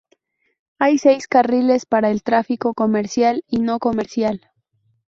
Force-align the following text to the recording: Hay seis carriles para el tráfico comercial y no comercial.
Hay 0.79 0.97
seis 0.97 1.27
carriles 1.27 1.85
para 1.85 2.09
el 2.09 2.23
tráfico 2.23 2.73
comercial 2.73 3.43
y 3.47 3.59
no 3.59 3.77
comercial. 3.77 4.49